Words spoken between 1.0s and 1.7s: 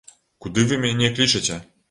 клічаце?